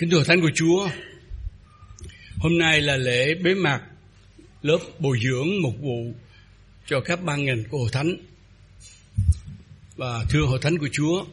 [0.00, 0.88] Kính thưa Thánh của Chúa,
[2.36, 3.80] hôm nay là lễ bế mạc
[4.62, 6.14] lớp bồi dưỡng mục vụ
[6.86, 8.16] cho các ban ngành của Hội Thánh.
[9.96, 11.24] Và thưa Hội Thánh của Chúa,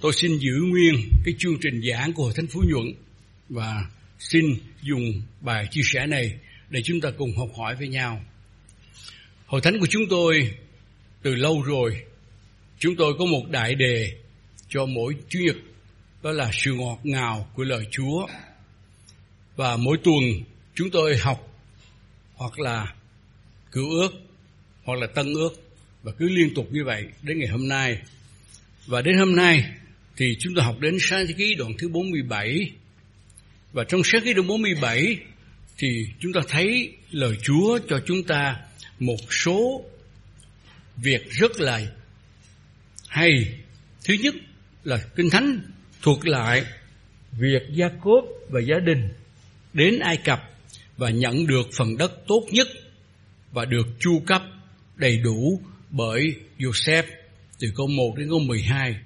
[0.00, 0.94] tôi xin giữ nguyên
[1.24, 2.94] cái chương trình giảng của Hội Thánh Phú Nhuận
[3.48, 3.86] và
[4.18, 4.44] xin
[4.82, 6.34] dùng bài chia sẻ này
[6.70, 8.24] để chúng ta cùng học hỏi với nhau.
[9.46, 10.54] Hội Thánh của chúng tôi
[11.22, 12.02] từ lâu rồi,
[12.78, 14.12] chúng tôi có một đại đề
[14.68, 15.56] cho mỗi Chủ nhật
[16.24, 18.26] đó là sự ngọt ngào của lời Chúa.
[19.56, 20.22] Và mỗi tuần
[20.74, 21.60] chúng tôi học
[22.34, 22.94] hoặc là
[23.72, 24.12] cựu ước,
[24.84, 25.50] hoặc là tân ước
[26.02, 27.98] và cứ liên tục như vậy đến ngày hôm nay.
[28.86, 29.64] Và đến hôm nay
[30.16, 32.72] thì chúng tôi học đến sáng thế ký đoạn thứ 47.
[33.72, 35.18] Và trong sáng thế ký đoạn 47
[35.78, 38.56] thì chúng ta thấy lời Chúa cho chúng ta
[38.98, 39.84] một số
[40.96, 41.80] việc rất là
[43.08, 43.58] hay.
[44.04, 44.34] Thứ nhất
[44.84, 45.73] là Kinh Thánh
[46.04, 46.64] thuộc lại
[47.32, 49.08] việc Gia Cốp và gia đình
[49.72, 50.50] đến Ai Cập
[50.96, 52.68] và nhận được phần đất tốt nhất
[53.52, 54.42] và được chu cấp
[54.96, 57.02] đầy đủ bởi Joseph
[57.58, 58.96] từ câu 1 đến câu 12.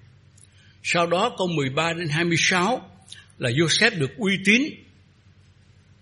[0.83, 2.91] Sau đó câu 13 đến 26
[3.39, 4.62] là Joseph được uy tín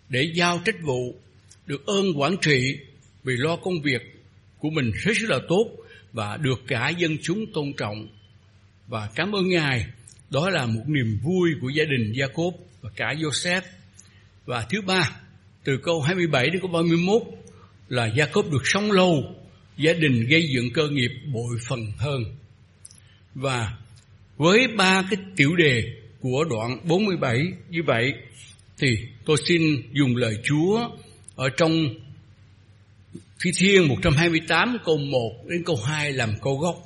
[0.09, 1.15] để giao trách vụ,
[1.67, 2.79] được ơn quản trị
[3.25, 4.03] vì lo công việc
[4.59, 5.71] của mình hết sức là tốt
[6.13, 8.09] và được cả dân chúng tôn trọng.
[8.87, 9.87] Và cảm ơn Ngài
[10.31, 13.61] đó là một niềm vui của gia đình Jacob và cả Joseph.
[14.45, 15.11] Và thứ ba,
[15.65, 17.23] từ câu 27 đến câu 31
[17.89, 19.35] là Jacob được sống lâu,
[19.77, 22.25] gia đình gây dựng cơ nghiệp bội phần hơn.
[23.35, 23.77] Và
[24.37, 25.83] với ba cái tiểu đề
[26.21, 27.39] của đoạn 47
[27.71, 28.15] như vậy
[28.79, 30.89] thì tôi xin dùng lời Chúa
[31.37, 31.73] ở trong
[33.45, 36.77] Thi Thiên 128 câu 1 đến câu 2 làm câu gốc.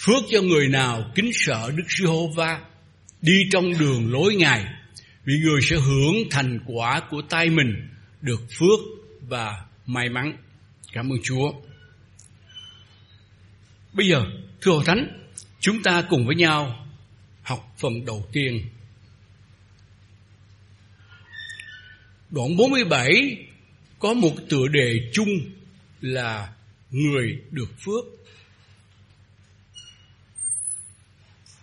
[0.00, 2.60] Phước cho người nào kính sợ Đức Giê-hô-va
[3.22, 4.64] đi trong đường lối Ngài
[5.24, 7.88] vì người sẽ hưởng thành quả của tay mình
[8.20, 8.80] được phước
[9.28, 10.36] và may mắn.
[10.92, 11.52] Cảm ơn Chúa.
[13.92, 14.24] Bây giờ,
[14.60, 15.28] thưa Hội Thánh,
[15.60, 16.86] chúng ta cùng với nhau
[17.42, 18.68] học phần đầu tiên.
[22.30, 23.36] Đoạn 47
[23.98, 25.28] có một tựa đề chung
[26.00, 26.52] là
[26.90, 28.19] người được phước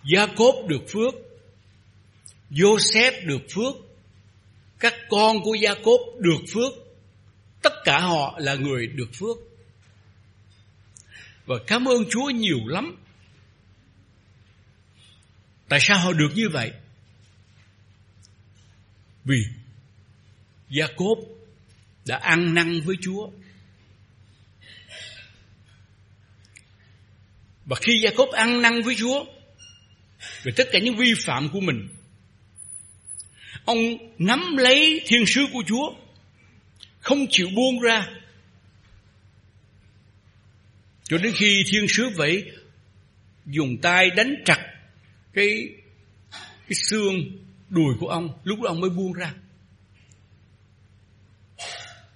[0.08, 1.14] Gia Cốp được phước,
[2.52, 3.76] Joseph được phước,
[4.80, 6.74] các con của Gia Cốp được phước,
[7.62, 9.38] tất cả họ là người được phước.
[11.46, 12.96] Và cảm ơn Chúa nhiều lắm.
[15.70, 16.72] Tại sao họ được như vậy?
[19.26, 19.44] Vì
[20.70, 21.18] Gia Cốp
[22.06, 23.30] đã ăn năn với Chúa.
[27.66, 29.26] Và khi Gia Cốp ăn năn với Chúa
[30.44, 31.88] về tất cả những vi phạm của mình.
[33.66, 33.78] Ông
[34.18, 35.94] nắm lấy thiên sứ của Chúa,
[37.00, 38.08] không chịu buông ra.
[41.04, 42.52] Cho đến khi thiên sứ vậy
[43.46, 44.74] dùng tay đánh chặt
[45.34, 45.70] cái
[46.68, 47.16] cái xương
[47.70, 49.34] đùi của ông, lúc đó ông mới buông ra.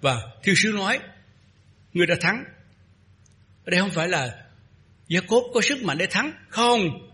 [0.02, 1.00] Và thiên sứ nói,
[1.94, 2.44] người đã thắng.
[3.66, 4.46] Ở đây không phải là
[5.08, 6.32] Gia Cốp có sức mạnh để thắng.
[6.50, 7.11] Không,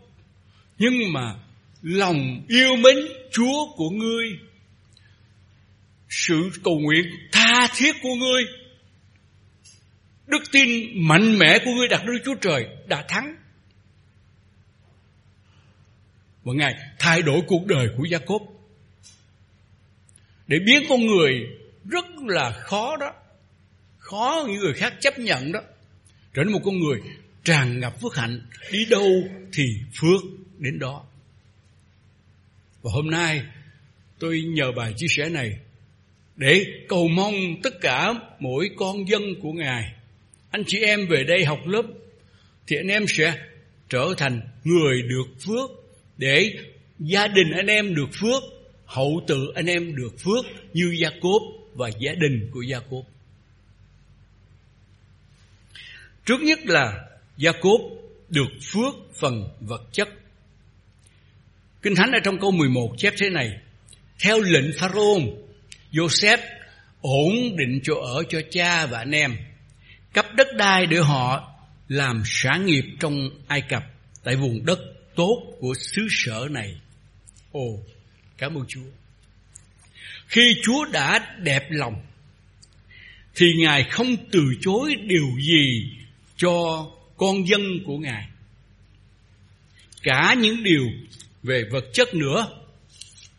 [0.78, 1.36] nhưng mà
[1.82, 2.96] lòng yêu mến
[3.32, 4.28] Chúa của ngươi,
[6.10, 8.44] sự cầu nguyện tha thiết của ngươi,
[10.28, 10.70] đức tin
[11.08, 13.36] mạnh mẽ của ngươi đặt nơi Chúa Trời đã thắng.
[16.44, 18.42] Và Ngài thay đổi cuộc đời của Gia Cốp
[20.48, 21.48] để biến con người
[21.90, 23.14] rất là khó đó,
[23.98, 25.60] khó những người khác chấp nhận đó,
[26.34, 27.02] trở nên một con người
[27.44, 28.42] tràn ngập phước hạnh.
[28.72, 29.10] Đi đâu
[29.54, 29.64] thì
[30.02, 30.22] phước
[30.58, 31.06] đến đó.
[32.82, 33.44] Và hôm nay
[34.20, 35.60] tôi nhờ bài chia sẻ này
[36.36, 39.94] để cầu mong tất cả mỗi con dân của Ngài,
[40.52, 41.84] anh chị em về đây học lớp
[42.68, 43.34] thì anh em sẽ
[43.90, 45.70] trở thành người được phước
[46.18, 46.54] để
[47.00, 48.44] gia đình anh em được phước,
[48.86, 51.42] hậu tự anh em được phước như Gia Cốp
[51.74, 53.06] và gia đình của Gia Cốp.
[56.26, 57.82] Trước nhất là Gia Cốp
[58.30, 60.10] được phước phần vật chất
[61.88, 63.58] Kinh Thánh ở trong câu 11 chép thế này.
[64.20, 65.22] Theo lệnh Pharaoh,
[65.92, 66.38] Joseph
[67.02, 69.38] ổn định chỗ ở cho cha và anh em,
[70.14, 71.54] cấp đất đai để họ
[71.88, 73.84] làm sản nghiệp trong Ai Cập
[74.24, 74.80] tại vùng đất
[75.16, 76.76] tốt của xứ sở này.
[77.52, 77.80] Ồ,
[78.38, 78.90] cảm ơn Chúa.
[80.28, 82.06] Khi Chúa đã đẹp lòng
[83.36, 85.92] thì Ngài không từ chối điều gì
[86.38, 86.88] cho
[87.18, 88.28] con dân của Ngài.
[90.04, 90.84] Cả những điều
[91.48, 92.48] về vật chất nữa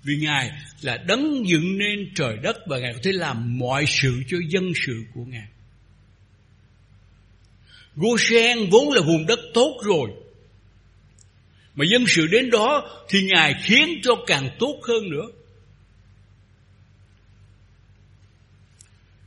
[0.02, 0.50] Vì Ngài
[0.82, 4.72] là đấng dựng nên trời đất và Ngài có thể làm mọi sự cho dân
[4.87, 5.49] sự của Ngài.
[7.96, 10.10] Goshen vốn là vùng đất tốt rồi.
[11.75, 15.26] Mà dân sự đến đó thì Ngài khiến cho càng tốt hơn nữa.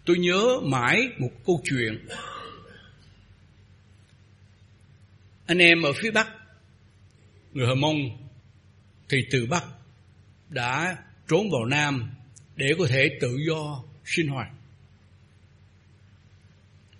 [0.06, 2.08] Tôi nhớ mãi một câu chuyện.
[5.46, 6.28] Anh em ở phía Bắc,
[7.54, 8.21] người Hờ Mông
[9.12, 9.64] thì từ Bắc
[10.50, 10.98] đã
[11.28, 12.12] trốn vào Nam
[12.56, 14.48] để có thể tự do sinh hoạt.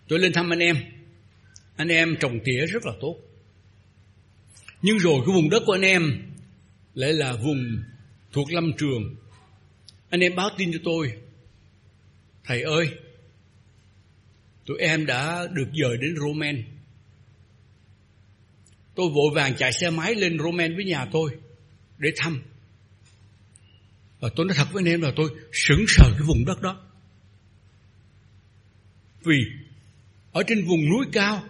[0.08, 0.78] Tôi lên thăm anh em.
[1.76, 3.16] Anh em trồng tỉa rất là tốt.
[4.82, 6.34] Nhưng rồi cái vùng đất của anh em
[6.94, 7.84] lại là vùng
[8.32, 9.16] thuộc lâm trường.
[10.10, 11.14] Anh em báo tin cho tôi.
[12.44, 12.90] Thầy ơi,
[14.66, 16.64] tụi em đã được dời đến Roman.
[18.96, 21.32] Tôi vội vàng chạy xe máy lên Roman với nhà tôi
[22.02, 22.42] để thăm.
[24.20, 26.82] Và tôi nói thật với anh em là tôi sững sờ cái vùng đất đó.
[29.24, 29.38] Vì
[30.32, 31.44] ở trên vùng núi cao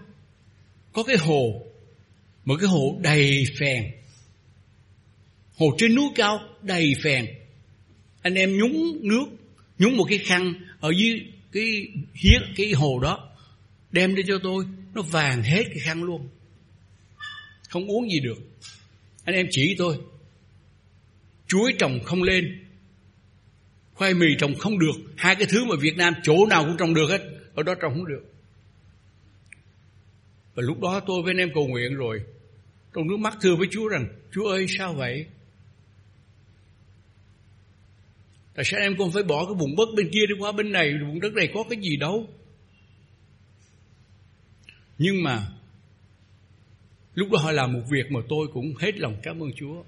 [0.93, 1.65] có cái hồ,
[2.45, 3.91] một cái hồ đầy phèn.
[5.57, 7.25] Hồ trên núi cao đầy phèn.
[8.21, 9.25] Anh em nhúng nước,
[9.79, 11.21] nhúng một cái khăn ở dưới
[11.51, 13.29] cái hiếc cái hồ đó
[13.91, 16.29] đem đi cho tôi nó vàng hết cái khăn luôn
[17.69, 18.37] không uống gì được
[19.23, 19.97] anh em chỉ tôi
[21.51, 22.65] chuối trồng không lên.
[23.93, 24.95] Khoai mì trồng không được.
[25.17, 27.21] Hai cái thứ mà Việt Nam chỗ nào cũng trồng được hết.
[27.55, 28.33] Ở đó trồng không được.
[30.55, 32.21] Và lúc đó tôi với anh em cầu nguyện rồi.
[32.93, 35.25] Trong nước mắt thưa với Chúa rằng, Chúa ơi, sao vậy?
[38.55, 40.93] Tại sao em còn phải bỏ cái vùng đất bên kia đi qua bên này?
[41.07, 42.27] Vùng đất này có cái gì đâu.
[44.97, 45.47] Nhưng mà,
[47.13, 49.83] Lúc đó họ làm một việc mà tôi cũng hết lòng cảm ơn Chúa.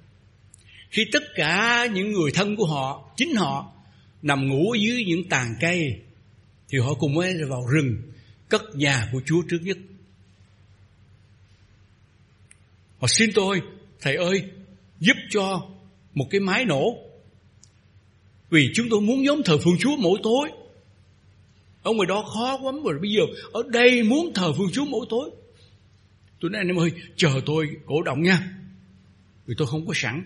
[0.93, 3.69] Khi tất cả những người thân của họ, Chính họ,
[4.21, 6.01] Nằm ngủ ở dưới những tàn cây,
[6.69, 8.01] Thì họ cùng với vào rừng,
[8.49, 9.77] Cất nhà của Chúa trước nhất.
[12.99, 13.61] Họ xin tôi,
[14.01, 14.43] Thầy ơi,
[14.99, 15.61] Giúp cho
[16.13, 16.97] một cái mái nổ,
[18.49, 20.49] vì chúng tôi muốn nhóm thờ phượng Chúa mỗi tối.
[21.83, 23.21] Ở ngoài đó khó quá rồi, Bây giờ
[23.53, 25.29] ở đây muốn thờ phượng Chúa mỗi tối.
[26.39, 28.51] Tôi nói, anh em ơi, Chờ tôi cổ động nha,
[29.45, 30.25] Vì tôi không có sẵn.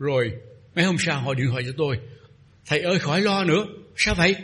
[0.00, 0.32] Rồi,
[0.74, 2.00] mấy hôm sau họ điện thoại cho tôi.
[2.66, 3.66] Thầy ơi, khỏi lo nữa.
[3.96, 4.36] Sao vậy?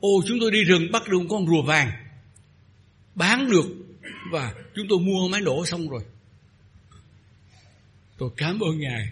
[0.00, 1.90] Ô, chúng tôi đi rừng bắt được một con rùa vàng.
[3.14, 3.66] Bán được
[4.32, 6.02] Và chúng tôi mua máy nổ xong rồi.
[8.18, 9.08] Tôi cảm ơn Ngài.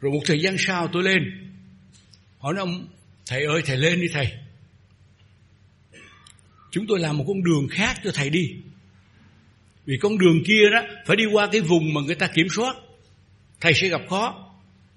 [0.00, 1.52] Rồi một thời gian sau tôi lên.
[2.38, 2.86] Hỏi ông,
[3.26, 4.32] Thầy ơi, thầy lên đi thầy.
[6.70, 8.54] Chúng tôi làm một con đường khác cho thầy đi.
[9.86, 12.76] Vì con đường kia đó Phải đi qua cái vùng mà người ta kiểm soát.
[13.60, 14.47] Thầy sẽ gặp khó.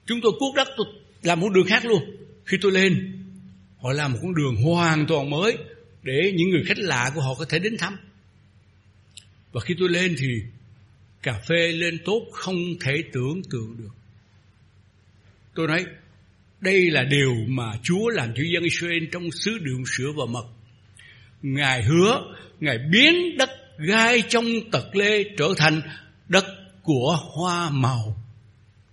[0.06, 0.88] Chúng tôi cuốc đất tôi
[1.24, 2.04] làm một đường khác luôn.
[2.46, 3.18] Khi tôi lên
[3.82, 5.58] Họ làm một con đường hoàn toàn mới
[6.04, 7.98] Để những người khách lạ của họ có thể đến thăm.
[9.52, 10.28] Và khi tôi lên thì
[11.24, 13.92] Cà phê lên tốt không thể tưởng tượng được.
[15.56, 15.86] Tôi nói
[16.62, 20.46] đây là điều mà Chúa làm cho dân Israel trong xứ đường sữa và mật.
[21.42, 25.82] Ngài hứa, Ngài biến đất gai trong tật lê trở thành
[26.28, 26.46] đất
[26.84, 28.21] của hoa màu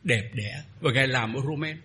[0.03, 0.63] đẹp đẽ.
[0.81, 1.81] Và Ngài làm ở Roman.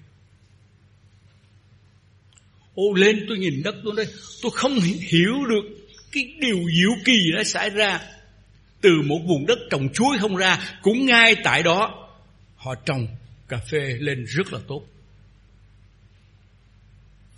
[2.75, 4.07] Ô lên tôi nhìn đất tôi đây,
[4.41, 4.79] tôi không
[5.09, 5.63] hiểu được
[6.11, 8.01] cái điều diệu kỳ đã xảy ra.
[8.81, 12.09] Từ một vùng đất trồng chuối không ra, cũng ngay tại đó
[12.55, 13.07] họ trồng
[13.47, 14.83] cà phê lên rất là tốt.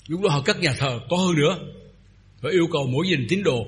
[0.07, 1.57] Lúc đó họ cất nhà thờ có hơn nữa
[2.41, 3.67] và yêu cầu mỗi gia đình tín đồ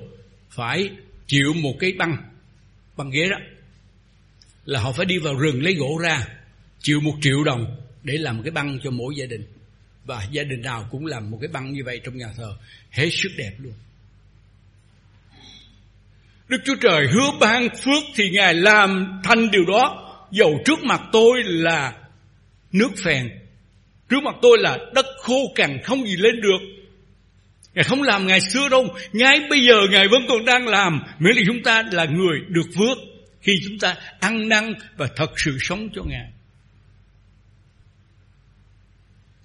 [0.50, 0.90] phải
[1.26, 2.16] chịu một cái băng
[2.96, 3.36] băng ghế đó
[4.64, 6.37] là họ phải đi vào rừng lấy gỗ ra
[6.80, 9.46] chịu một triệu đồng để làm một cái băng cho mỗi gia đình
[10.04, 12.56] và gia đình nào cũng làm một cái băng như vậy trong nhà thờ
[12.90, 13.72] hết sức đẹp luôn
[16.48, 21.00] Đức Chúa Trời hứa ban phước thì Ngài làm thành điều đó Dầu trước mặt
[21.12, 21.92] tôi là
[22.72, 23.30] nước phèn.
[24.08, 26.58] Trước mặt tôi là đất khô cằn không gì lên được.
[27.74, 28.96] Ngài không làm ngày xưa đâu.
[29.12, 31.00] Ngay bây giờ Ngài vẫn còn đang làm.
[31.18, 32.98] Miễn là chúng ta là người được phước.
[33.40, 36.30] Khi chúng ta ăn năn và thật sự sống cho Ngài.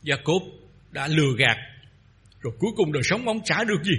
[0.03, 0.43] Gia Cốp
[0.91, 1.57] đã lừa gạt.
[2.41, 3.95] Rồi cuối cùng đời sống ông trả được gì.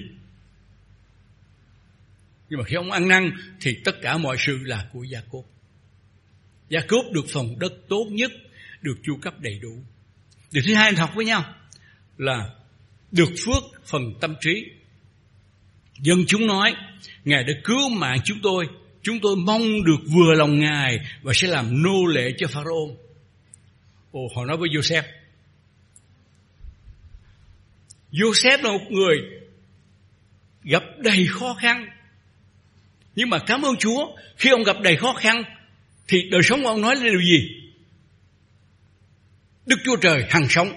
[2.51, 3.31] Nhưng mà khi ông ăn năn
[3.61, 5.45] thì tất cả mọi sự là của Gia Cốp.
[6.69, 8.33] Gia Cốp được phần đất tốt nhất
[8.83, 9.83] được chu cấp đầy đủ.
[10.53, 11.55] Điều thứ hai học với nhau
[12.19, 12.51] là
[13.13, 14.65] được phước phần tâm trí.
[16.01, 16.75] Dân chúng nói,
[17.25, 18.67] Ngài đã cứu mạng chúng tôi,
[19.03, 22.91] chúng tôi mong được vừa lòng Ngài và sẽ làm nô lệ cho Pharaoh.
[24.11, 25.03] Ồ, họ nói với Joseph.
[28.15, 29.17] Joseph là một người
[30.63, 31.87] gặp đầy khó khăn.
[33.15, 35.43] Nhưng mà cảm ơn Chúa, khi ông gặp đầy khó khăn,
[36.09, 37.49] thì đời sống của ông nói là điều gì?
[39.67, 40.69] Đức Chúa Trời hằng sống.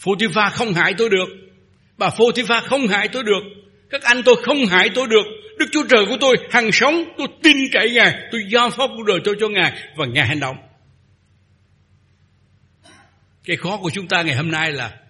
[0.00, 1.28] Photifa không hại tôi được.
[1.98, 3.42] Bà Photifa không hại tôi được.
[3.90, 5.24] Các anh tôi không hại tôi được.
[5.58, 6.94] Đức Chúa Trời của tôi hằng sống.
[7.18, 8.28] Tôi tin cậy Ngài.
[8.32, 9.72] Tôi giao phó cuộc đời tôi cho Ngài.
[9.96, 10.56] Và Ngài hành động.
[13.44, 15.00] Cái khó của chúng ta ngày hôm nay là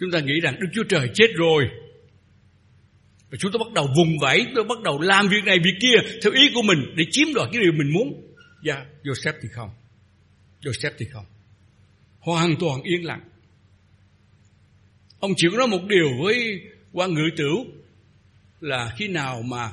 [0.00, 1.68] chúng ta nghĩ rằng Đức Chúa Trời chết rồi.
[3.30, 6.10] Và chúng ta bắt đầu vùng vẫy, tôi bắt đầu làm việc này việc kia
[6.22, 8.22] theo ý của mình để chiếm đoạt cái điều mình muốn.
[8.64, 9.70] Dạ, yeah, Joseph thì không.
[10.62, 11.24] Joseph thì không.
[12.20, 13.20] Hoàn toàn yên lặng.
[15.20, 16.60] Ông chỉ có nói một điều với
[16.92, 17.66] quan ngự tửu
[18.60, 19.72] là khi nào mà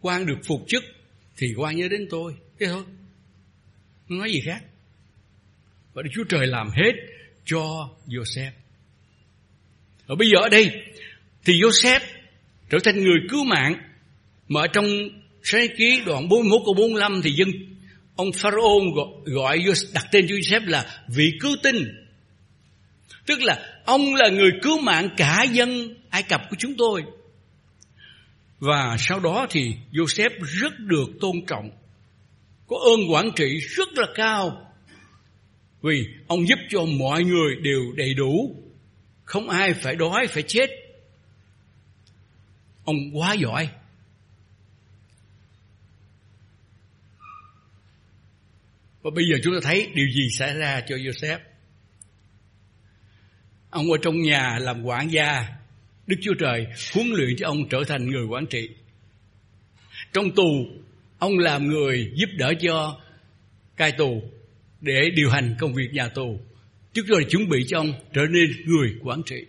[0.00, 0.84] quan được phục chức
[1.36, 2.34] thì quan nhớ đến tôi.
[2.58, 2.84] Thế thôi.
[4.08, 4.62] Không nói gì khác.
[5.96, 6.92] Và Đức Chúa Trời làm hết
[7.44, 8.50] cho Joseph.
[10.06, 10.70] Ở bây giờ ở đây
[11.44, 12.00] thì Joseph
[12.70, 13.74] trở thành người cứu mạng
[14.48, 14.86] mà ở trong
[15.42, 17.48] sáng ký đoạn 41 câu 45 thì dân
[18.16, 21.76] ông Pharaoh gọi, gọi đặt tên cho Joseph là vị cứu tinh.
[23.26, 27.02] Tức là ông là người cứu mạng cả dân Ai Cập của chúng tôi.
[28.58, 31.70] Và sau đó thì Joseph rất được tôn trọng.
[32.66, 34.65] Có ơn quản trị rất là cao.
[35.86, 38.56] Vì ông giúp cho mọi người đều đầy đủ.
[39.24, 40.70] Không ai phải đói, phải chết.
[42.84, 43.68] Ông quá giỏi.
[49.02, 51.38] Và bây giờ chúng ta thấy điều gì xảy ra cho Joseph.
[53.70, 55.48] Ông ở trong nhà làm quản gia,
[56.06, 58.70] Đức Chúa Trời huấn luyện cho ông trở thành người quản trị.
[60.12, 60.66] Trong tù,
[61.18, 63.00] ông làm người giúp đỡ cho
[63.76, 64.22] cai tù
[64.80, 66.40] để điều hành công việc nhà tù.
[66.92, 69.46] trước rồi chuẩn bị cho ông trở nên người quản trị.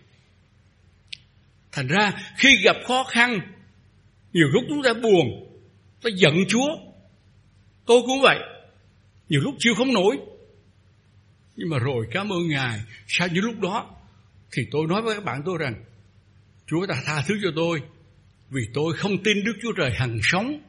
[1.72, 3.40] Thành ra khi gặp khó khăn,
[4.32, 5.48] nhiều lúc chúng ta buồn,
[6.02, 6.68] ta giận Chúa.
[7.86, 8.38] Tôi cũng vậy.
[9.28, 10.18] Nhiều lúc chịu không nổi.
[11.56, 12.80] Nhưng mà rồi cảm ơn Ngài.
[13.06, 13.90] Sau những lúc đó
[14.52, 15.84] thì tôi nói với các bạn tôi rằng
[16.66, 17.82] Chúa đã tha thứ cho tôi
[18.50, 20.60] vì tôi không tin Đức Chúa Trời hằng sống.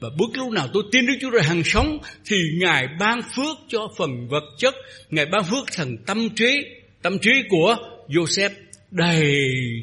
[0.00, 3.56] Và bất lúc nào tôi tin Đức Chúa Trời hàng sống thì Ngài ban phước
[3.68, 4.74] cho phần vật chất,
[5.10, 6.64] Ngài ban phước thần tâm trí,
[7.02, 7.76] tâm trí của
[8.08, 8.50] Joseph
[8.90, 9.32] đầy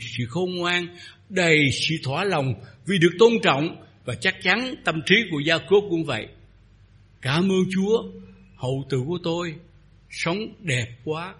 [0.02, 0.88] sự khôn ngoan,
[1.30, 2.54] đầy sự thỏa lòng
[2.86, 6.28] vì được tôn trọng và chắc chắn tâm trí của Gia Cốp cũng vậy.
[7.22, 8.04] Cảm ơn Chúa,
[8.56, 9.54] hậu tử của tôi
[10.10, 11.34] sống đẹp quá,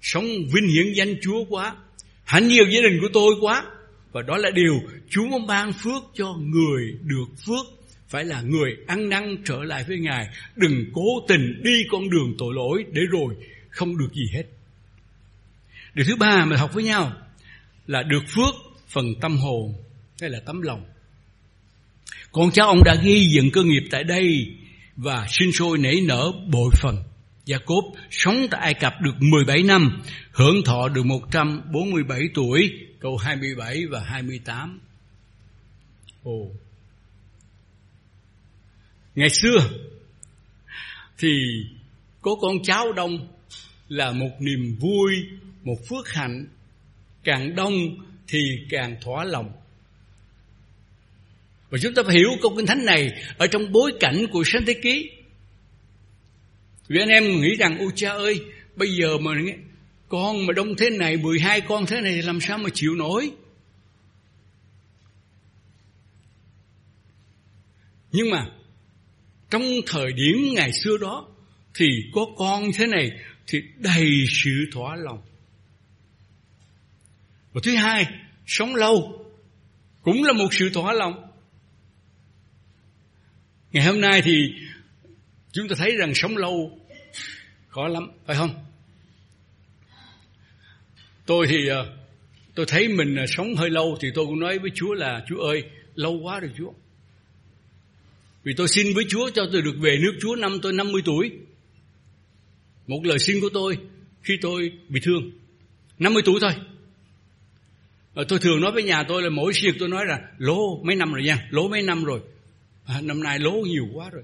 [0.00, 1.76] sống vinh hiển danh Chúa quá,
[2.24, 3.64] hạnh nhiều gia đình của tôi quá.
[4.12, 4.74] Và đó là điều
[5.10, 7.79] Chúa mong ban phước cho người được phước
[8.10, 10.28] phải là người ăn năn trở lại với Ngài.
[10.56, 13.34] Đừng cố tình đi con đường tội lỗi để rồi
[13.68, 14.44] không được gì hết.
[15.94, 17.12] Điều thứ ba mà học với nhau
[17.86, 18.54] là được phước
[18.88, 19.74] phần tâm hồn
[20.20, 20.84] hay là tấm lòng.
[22.32, 24.56] Con cháu ông đã ghi dựng cơ nghiệp tại đây
[24.96, 26.96] và sinh sôi nảy nở bội phần.
[27.44, 30.02] Gia Cốp sống tại Ai Cập được 17 năm,
[30.32, 34.80] hưởng thọ được 147 tuổi, câu 27 và 28.
[36.22, 36.50] Ồ.
[39.14, 39.70] Ngày xưa
[41.18, 41.64] thì
[42.22, 43.28] có con cháu đông
[43.88, 45.26] là một niềm vui,
[45.64, 46.46] một phước hạnh,
[47.24, 47.72] càng đông
[48.28, 48.38] thì
[48.70, 49.52] càng thỏa lòng.
[51.70, 54.64] Và chúng ta phải hiểu câu kinh thánh này ở trong bối cảnh của sáng
[54.66, 55.10] thế ký.
[56.88, 58.40] Vì anh em nghĩ rằng, ôi cha ơi,
[58.76, 59.30] bây giờ mà
[60.08, 63.32] con mà đông thế này, 12 con thế này làm sao mà chịu nổi.
[68.12, 68.46] Nhưng mà
[69.50, 71.26] trong thời điểm ngày xưa đó
[71.74, 73.10] thì có con thế này
[73.46, 75.22] thì đầy sự thỏa lòng.
[77.52, 78.06] Và thứ hai,
[78.46, 79.26] sống lâu
[80.02, 81.30] cũng là một sự thỏa lòng.
[83.72, 84.52] Ngày hôm nay thì
[85.52, 86.78] chúng ta thấy rằng sống lâu
[87.68, 88.64] khó lắm, phải không?
[91.26, 91.96] Tôi thì ờ,
[92.54, 95.38] tôi thấy mình ờ, sống hơi lâu thì tôi cũng nói với Chúa là Chúa
[95.38, 95.64] ơi,
[95.94, 96.72] lâu quá rồi Chúa.
[98.44, 101.30] Vì tôi xin với Chúa cho tôi được về nước Chúa năm tôi 50 tuổi.
[102.86, 103.78] Một lời xin của tôi
[104.22, 105.30] khi tôi bị thương.
[105.98, 106.52] 50 tuổi thôi.
[108.14, 110.96] Rồi tôi thường nói với nhà tôi là mỗi việc tôi nói là lố mấy
[110.96, 112.20] năm rồi nha, lố mấy năm rồi.
[112.86, 114.22] À, năm nay lố nhiều quá rồi.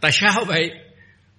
[0.00, 0.70] Tại sao vậy?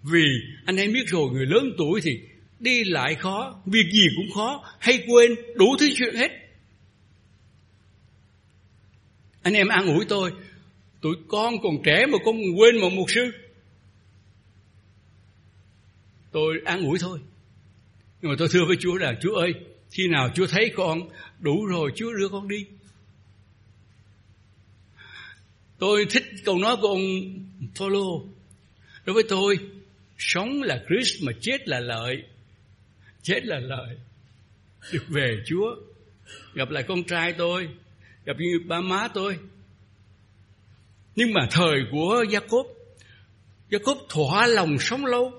[0.03, 0.23] Vì
[0.65, 2.19] anh em biết rồi người lớn tuổi thì
[2.59, 6.31] đi lại khó, việc gì cũng khó, hay quên, đủ thứ chuyện hết.
[9.41, 10.31] Anh em an ủi tôi,
[11.01, 13.31] tụi con còn trẻ mà con quên một mục sư.
[16.31, 17.19] tôi an ủi thôi.
[18.21, 19.53] Nhưng mà tôi thưa với Chúa là, Chúa ơi,
[19.91, 22.65] khi nào Chúa thấy con đủ rồi, Chúa đưa con đi.
[25.79, 27.01] Tôi thích câu nói của ông
[27.79, 28.05] Paulo.
[29.05, 29.57] Đối với tôi,
[30.17, 32.23] sống là Christ mà chết là lợi.
[33.21, 33.97] Chết là lợi.
[34.93, 35.75] Được về Chúa.
[36.53, 37.69] Gặp lại con trai tôi,
[38.25, 39.37] gặp như ba má tôi
[41.21, 42.67] nhưng mà thời của Gia Cốp
[43.69, 45.31] Gia Cốp thỏa lòng sống lâu.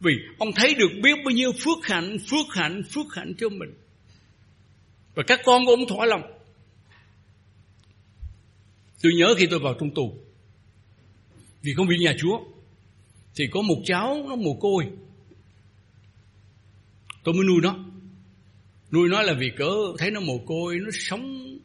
[0.00, 3.74] Vì ông thấy được biết bao nhiêu phước hạnh phước hạnh phước hạnh cho mình.
[5.14, 6.22] Và các con của ông thỏa lòng.
[9.02, 10.14] Tôi nhớ khi tôi vào trong tù,
[11.62, 12.38] vì không bị nhà chúa,
[13.34, 14.84] thì có một cháu nó mồ côi.
[17.24, 17.76] Tôi mới nuôi nó.
[18.90, 21.58] Nuôi nó là vì cỡ thấy nó mồ côi, nó sống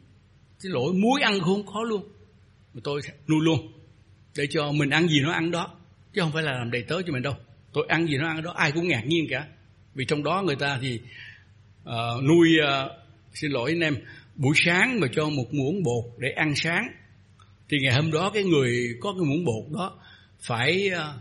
[0.62, 2.17] cái lỗi muối ăn không khó luôn
[2.78, 3.72] mà tôi nuôi luôn.
[4.36, 5.74] Để cho mình ăn gì nó ăn đó.
[6.12, 7.36] Chứ không phải là làm đầy tớ cho mình đâu.
[7.72, 9.46] Tôi ăn gì nó ăn đó ai cũng ngạc nhiên cả.
[9.94, 11.00] Vì trong đó người ta thì
[11.82, 12.90] uh, nuôi uh,
[13.34, 13.96] xin lỗi anh em
[14.34, 16.88] buổi sáng mà cho một muỗng bột để ăn sáng.
[17.68, 19.98] Thì ngày hôm đó cái người có cái muỗng bột đó
[20.40, 21.20] phải uh,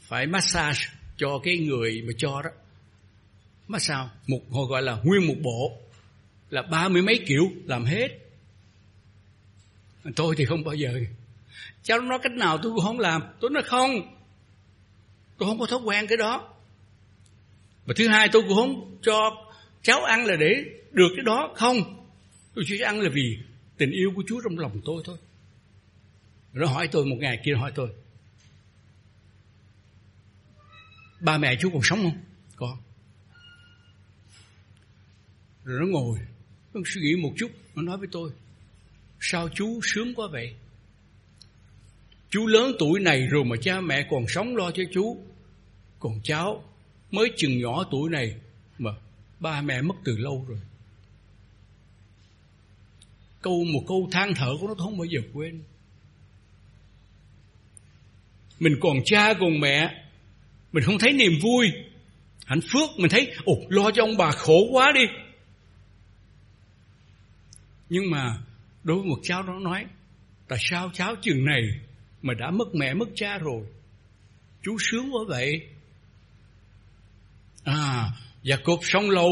[0.00, 0.80] phải massage
[1.16, 2.50] cho cái người mà cho đó.
[3.68, 5.78] Massage một họ gọi là nguyên một bộ.
[6.50, 8.08] Là ba mươi mấy kiểu làm hết
[10.16, 11.00] tôi thì không bao giờ.
[11.82, 13.22] Cháu nói cách nào tôi cũng không làm.
[13.40, 13.90] Tôi nói không.
[15.38, 16.54] Tôi không có thói quen cái đó.
[17.86, 19.30] Và thứ hai, tôi cũng không cho
[19.82, 21.52] cháu ăn là để được cái đó.
[21.56, 22.06] Không.
[22.54, 23.38] Tôi chỉ ăn là vì
[23.76, 25.16] tình yêu của Chúa trong lòng tôi thôi.
[26.52, 27.88] Nó hỏi tôi một ngày kia hỏi tôi,
[31.20, 32.18] ba mẹ chú còn sống không?
[32.56, 32.78] Còn
[35.64, 36.18] rồi nó ngồi,
[36.74, 38.30] nó suy nghĩ một chút, nó nói với tôi
[39.20, 40.54] sao chú sướng quá vậy?
[42.30, 45.24] Chú lớn tuổi này rồi mà cha mẹ còn sống lo cho chú.
[45.98, 46.64] Còn cháu
[47.10, 48.34] mới chừng nhỏ tuổi này
[48.78, 48.90] mà
[49.40, 50.60] ba mẹ mất từ lâu rồi.
[53.42, 55.62] Câu một câu than thở của nó không bao giờ quên.
[58.60, 60.04] Mình còn cha còn mẹ,
[60.72, 61.66] mình không thấy niềm vui.
[62.46, 65.04] Hạnh phúc, mình thấy, ồ, lo cho ông bà khổ quá đi.
[67.88, 68.38] Nhưng mà
[68.84, 69.84] đối với một cháu nó nói
[70.48, 71.62] tại sao cháu chừng này
[72.22, 73.66] mà đã mất mẹ mất cha rồi
[74.62, 75.60] chú sướng quá vậy
[77.64, 78.10] à
[78.42, 79.30] Gia Cốp sống lâu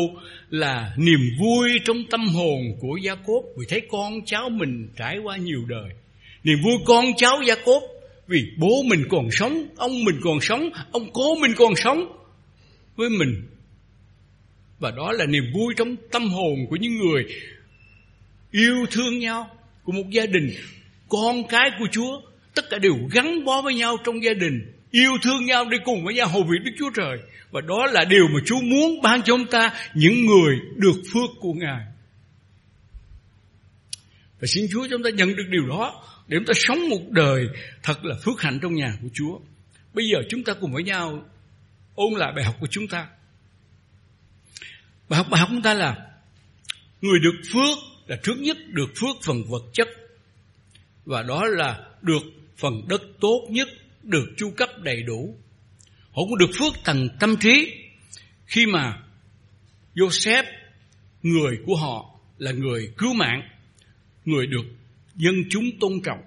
[0.51, 5.19] là niềm vui trong tâm hồn của Gia Cốp vì thấy con cháu mình trải
[5.19, 5.91] qua nhiều đời.
[6.45, 7.83] Niềm vui con cháu Gia Cốp
[8.27, 11.99] vì bố mình còn sống, ông mình còn sống, ông cố mình còn sống
[12.97, 13.43] với mình.
[14.79, 17.25] Và đó là niềm vui trong tâm hồn của những người
[18.51, 19.51] yêu thương nhau,
[19.85, 20.51] của một gia đình,
[21.09, 22.21] con cái của Chúa,
[22.55, 26.05] tất cả đều gắn bó với nhau trong gia đình, yêu thương nhau đi cùng
[26.05, 27.19] với nhau hầu việc Đức Chúa Trời.
[27.51, 31.31] Và đó là điều mà Chúa muốn ban cho chúng ta những người được phước
[31.41, 31.85] của Ngài.
[34.41, 37.47] Và xin Chúa chúng ta nhận được điều đó để chúng ta sống một đời
[37.83, 39.39] thật là phước hạnh trong nhà của Chúa.
[39.95, 41.25] Bây giờ chúng ta cùng với nhau
[41.95, 43.07] ôn lại bài học của chúng ta.
[45.09, 45.97] Bài học bài học của chúng ta là
[47.01, 49.89] người được phước là trước nhất được phước phần vật chất
[51.05, 52.23] và đó là được
[52.57, 53.69] phần đất tốt nhất
[54.03, 55.37] được chu cấp đầy đủ.
[56.13, 57.73] Họ cũng được phước tầng tâm trí
[58.47, 59.03] khi mà
[59.95, 60.45] Joseph
[61.23, 63.43] người của họ là người cứu mạng,
[64.25, 64.65] người được
[65.17, 66.21] dân chúng tôn trọng.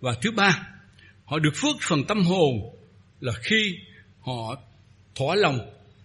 [0.00, 0.68] Và thứ ba,
[1.24, 2.76] họ được phước phần tâm hồn
[3.20, 3.78] là khi
[4.20, 4.56] họ
[5.14, 5.58] thỏa lòng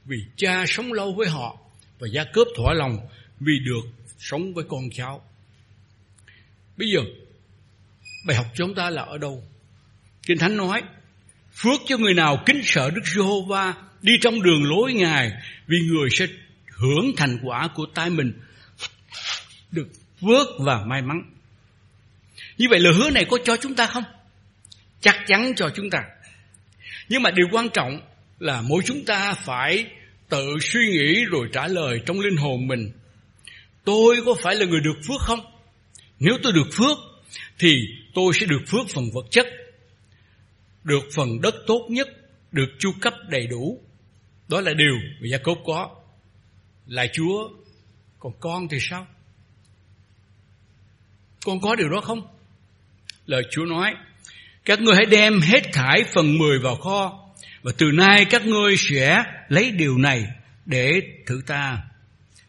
[0.06, 1.58] vì cha sống lâu với họ
[2.00, 2.98] và gia cướp thỏa lòng
[3.40, 5.30] vì được sống với con cháu.
[6.78, 7.00] Bây giờ,
[8.26, 9.44] bài học chúng ta là ở đâu?
[10.28, 10.82] Kinh Thánh nói,
[11.54, 15.32] phước cho người nào kính sợ Đức Giê-hô-va đi trong đường lối Ngài
[15.68, 16.28] vì người sẽ
[16.68, 18.34] hưởng thành quả của tay mình
[19.72, 19.88] được
[20.22, 21.22] phước và may mắn.
[22.58, 24.04] Như vậy lời hứa này có cho chúng ta không?
[25.02, 26.00] Chắc chắn cho chúng ta.
[27.10, 28.02] Nhưng mà điều quan trọng
[28.40, 29.86] là mỗi chúng ta phải
[30.30, 32.92] tự suy nghĩ rồi trả lời trong linh hồn mình.
[33.90, 35.40] Tôi có phải là người được phước không?
[36.20, 36.98] Nếu tôi được phước
[37.60, 39.48] thì tôi sẽ được phước phần vật chất,
[40.84, 42.08] được phần đất tốt nhất,
[42.52, 43.82] được chu cấp đầy đủ.
[44.48, 45.90] Đó là điều mà Gia Cốp có.
[46.88, 47.50] là Chúa,
[48.20, 49.08] còn con thì sao?
[51.46, 52.28] Con có điều đó không?
[53.26, 53.94] lời Chúa nói,
[54.66, 57.30] các ngươi hãy đem hết thải phần mười vào kho,
[57.62, 60.26] và từ nay các ngươi sẽ lấy điều này
[60.66, 61.78] để thử ta.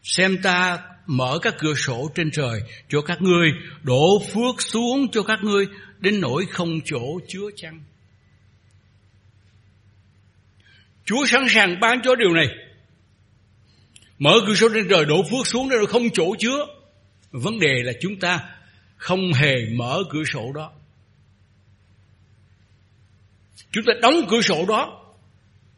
[0.03, 0.79] Xem ta
[1.11, 3.51] mở các cửa sổ trên trời cho các ngươi,
[3.83, 5.67] đổ phước xuống cho các ngươi,
[5.99, 7.83] đến nỗi không chỗ chứa chăng.
[11.05, 12.47] Chúa sẵn sàng ban cho điều này.
[14.19, 16.65] Mở cửa sổ trên trời đổ phước xuống đến không chỗ chứa.
[17.31, 18.39] Vấn đề là chúng ta
[18.97, 20.71] không hề mở cửa sổ đó.
[23.71, 25.13] Chúng ta đóng cửa sổ đó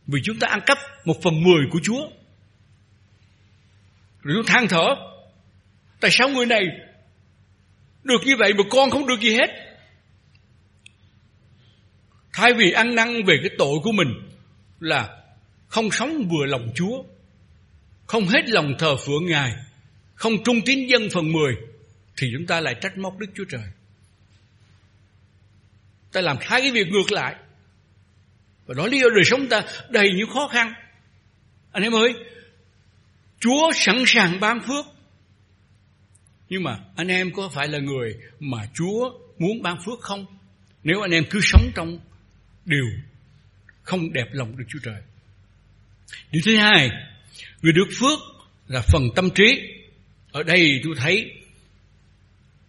[0.07, 2.09] vì chúng ta ăn cắp một phần mười của Chúa.
[4.21, 5.12] Rồi chúng than thở.
[6.03, 6.65] Tại sao người này
[8.03, 9.47] được như vậy mà con không được gì hết?
[12.33, 14.07] Thay vì ăn năn về cái tội của mình
[14.79, 15.23] là
[15.67, 17.03] không sống vừa lòng Chúa,
[18.05, 19.53] không hết lòng thờ phượng Ngài,
[20.15, 21.55] không trung tín dân phần mười,
[22.17, 23.65] thì chúng ta lại trách móc Đức Chúa Trời.
[26.11, 27.35] Ta làm hai cái việc ngược lại.
[28.65, 30.73] Và đó lý do đời sống ta đầy những khó khăn.
[31.71, 32.13] Anh em ơi,
[33.39, 34.92] Chúa sẵn sàng ban phước.
[36.49, 40.25] Nhưng mà anh em có phải là người mà Chúa muốn ban phước không?
[40.83, 41.99] Nếu anh em cứ sống trong
[42.65, 42.85] điều
[43.83, 45.01] không đẹp lòng Đức Chúa Trời.
[46.31, 46.89] Điều thứ hai,
[47.61, 48.19] người được phước
[48.67, 49.61] là phần tâm trí.
[50.31, 51.31] Ở đây tôi thấy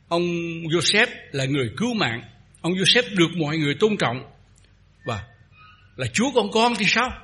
[0.08, 0.22] ông
[0.62, 2.22] Joseph là người cứu mạng.
[2.60, 4.30] Ông Joseph được mọi người tôn trọng.
[5.04, 5.24] Và
[5.96, 7.23] là Chúa con con thì sao?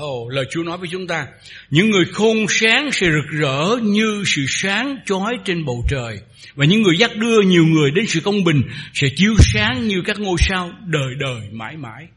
[0.00, 1.26] Ồ, oh, lời Chúa nói với chúng ta,
[1.70, 6.20] những người khôn sáng sẽ rực rỡ như sự sáng chói trên bầu trời.
[6.54, 8.62] Và những người dắt đưa nhiều người đến sự công bình
[8.94, 12.08] sẽ chiếu sáng như các ngôi sao đời đời mãi mãi.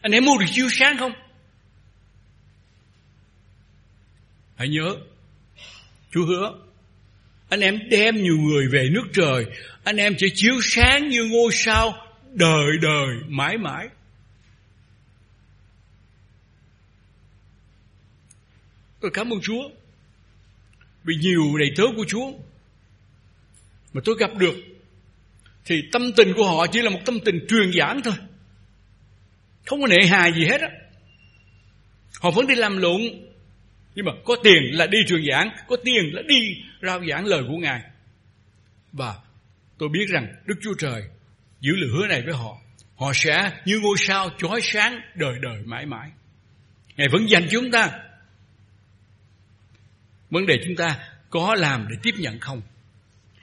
[0.00, 1.12] Anh em mua được chiếu sáng không?
[4.56, 4.96] Hãy nhớ,
[6.12, 6.54] Chúa hứa,
[7.48, 9.44] anh em đem nhiều người về nước trời,
[9.84, 11.94] anh em sẽ chiếu sáng như ngôi sao
[12.34, 13.86] đời đời mãi mãi.
[19.04, 19.68] Tôi cảm ơn Chúa
[21.04, 22.32] vì nhiều đầy tớ của Chúa
[23.92, 24.54] mà tôi gặp được
[25.64, 28.14] thì tâm tình của họ chỉ là một tâm tình truyền giảng thôi.
[29.66, 30.68] Không có nệ hà gì hết á.
[32.20, 33.00] Họ vẫn đi làm lụng
[33.94, 37.42] nhưng mà có tiền là đi truyền giảng, có tiền là đi rao giảng lời
[37.48, 37.82] của Ngài.
[38.92, 39.14] Và
[39.78, 41.02] tôi biết rằng Đức Chúa Trời
[41.60, 42.58] giữ lời hứa này với họ.
[42.96, 46.10] Họ sẽ như ngôi sao chói sáng đời đời mãi mãi.
[46.96, 48.03] Ngài vẫn dành chúng ta
[50.34, 50.98] Vấn đề chúng ta
[51.30, 52.62] có làm để tiếp nhận không?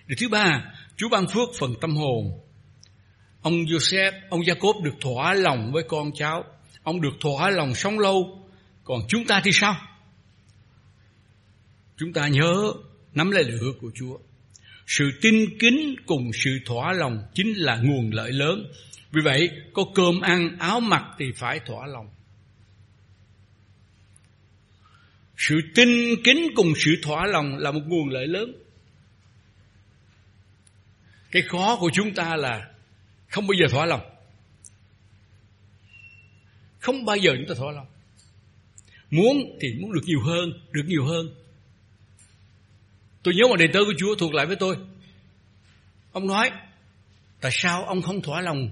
[0.07, 0.63] Điều thứ ba,
[0.97, 2.39] Chúa ban phước phần tâm hồn.
[3.41, 6.43] Ông Joseph, ông Jacob được thỏa lòng với con cháu.
[6.83, 8.47] Ông được thỏa lòng sống lâu.
[8.83, 9.75] Còn chúng ta thì sao?
[11.97, 12.71] Chúng ta nhớ
[13.13, 14.17] nắm lấy lời hứa của Chúa.
[14.87, 18.71] Sự tin kính cùng sự thỏa lòng chính là nguồn lợi lớn.
[19.11, 22.09] Vì vậy, có cơm ăn, áo mặc thì phải thỏa lòng.
[25.47, 25.89] Sự tin
[26.23, 28.53] kính cùng sự thỏa lòng là một nguồn lợi lớn.
[31.31, 32.71] Cái khó của chúng ta là
[33.29, 34.01] không bao giờ thỏa lòng.
[36.79, 37.87] Không bao giờ chúng ta thỏa lòng.
[39.11, 41.35] Muốn thì muốn được nhiều hơn, được nhiều hơn.
[43.23, 44.77] Tôi nhớ một đệ tớ của Chúa thuộc lại với tôi.
[46.11, 46.51] Ông nói,
[47.39, 48.69] tại sao ông không thỏa lòng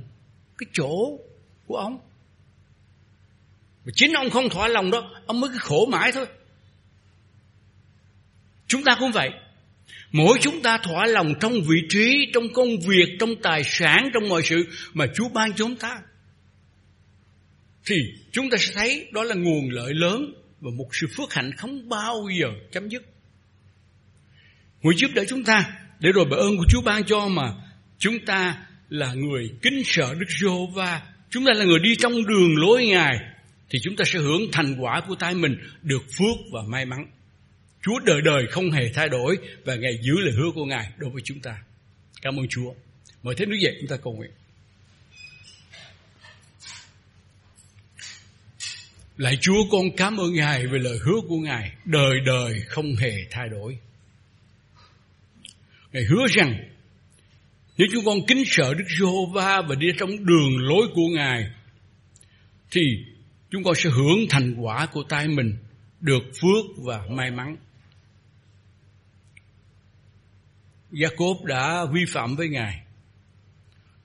[0.57, 1.17] cái chỗ
[1.67, 1.99] của ông?
[3.85, 6.27] Mà chính ông không thỏa lòng đó, ông mới cứ khổ mãi thôi.
[8.69, 9.29] Chúng ta cũng vậy.
[10.11, 14.29] Mỗi chúng ta thỏa lòng trong vị trí, trong công việc, trong tài sản, trong
[14.29, 16.01] mọi sự mà Chúa ban cho chúng ta.
[17.85, 17.95] Thì
[18.31, 21.89] chúng ta sẽ thấy đó là nguồn lợi lớn và một sự phước hạnh không
[21.89, 23.03] bao giờ chấm dứt.
[24.81, 27.53] Nguyện giúp đỡ chúng ta để rồi bởi ơn của Chúa ban cho mà
[27.97, 28.57] chúng ta
[28.89, 32.85] là người kính sợ Đức giê va chúng ta là người đi trong đường lối
[32.85, 33.17] Ngài
[33.69, 37.05] thì chúng ta sẽ hưởng thành quả của tay mình được phước và may mắn.
[37.89, 41.09] Chúa đời đời không hề thay đổi và Ngài giữ lời hứa của Ngài đối
[41.09, 41.63] với chúng ta.
[42.21, 42.73] Cảm ơn Chúa.
[43.23, 44.31] Mời thế nước dậy chúng ta cầu nguyện.
[49.17, 53.11] Lại Chúa, con cảm ơn Ngài về lời hứa của Ngài đời đời không hề
[53.31, 53.77] thay đổi.
[55.93, 56.69] Ngài hứa rằng,
[57.77, 61.45] nếu chúng con kính sợ Đức Giê-hô-va và đi trong đường lối của Ngài,
[62.71, 62.81] thì
[63.51, 65.57] chúng con sẽ hưởng thành quả của tay mình
[66.01, 67.55] được phước và may mắn.
[70.91, 72.81] Jacob đã vi phạm với Ngài.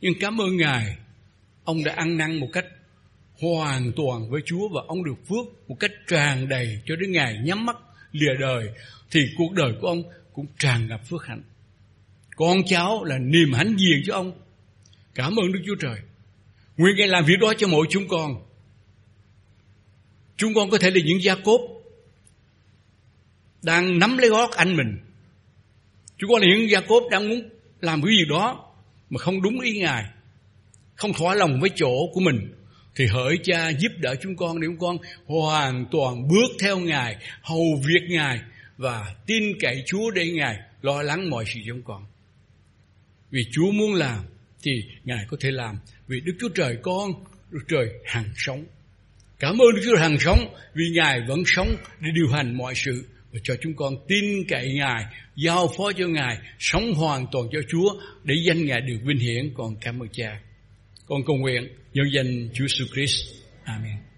[0.01, 0.97] Nhưng cảm ơn Ngài,
[1.65, 2.67] ông đã ăn năn một cách
[3.41, 7.39] hoàn toàn với Chúa và ông được phước một cách tràn đầy cho đến Ngài
[7.45, 7.77] nhắm mắt
[8.13, 8.69] lìa đời
[9.11, 11.43] thì cuộc đời của ông cũng tràn ngập phước hạnh.
[12.37, 14.33] Con cháu là niềm hãnh diện cho ông.
[15.15, 15.99] Cảm ơn Đức Chúa Trời.
[16.77, 18.45] Nguyện Ngài làm việc đó cho mỗi chúng con.
[20.37, 21.61] Chúng con có thể là những gia cốt
[23.63, 24.99] đang nắm lấy gót anh mình
[26.19, 27.49] Chúa con hiện gia cốp đang muốn
[27.81, 28.73] làm cái gì đó
[29.11, 30.05] mà không đúng ý Ngài.
[30.95, 32.51] Không thỏa lòng với chỗ của mình.
[32.97, 34.97] thì hỡi cha giúp đỡ chúng con để chúng con
[35.27, 38.41] hoàn toàn bước theo Ngài, hầu việc Ngài
[38.77, 42.05] và tin cậy Chúa để Ngài lo lắng mọi sự chúng con.
[43.31, 44.25] Vì Chúa muốn làm
[44.63, 45.79] thì Ngài có thể làm.
[46.07, 47.11] Vì Đức Chúa Trời con,
[47.51, 48.65] Đức Trời hàng sống.
[49.39, 53.05] Cảm ơn Đức Chúa hàng sống vì Ngài vẫn sống để điều hành mọi sự
[53.35, 55.05] và cho chúng con tin cậy Ngài,
[55.37, 59.55] giao phó cho Ngài, sống hoàn toàn cho Chúa để danh Ngài được vinh hiển.
[59.57, 60.41] Còn cảm ơn Cha.
[61.07, 63.21] Con cầu nguyện nhân danh Chúa Jesus Christ.
[63.65, 64.14] Amen.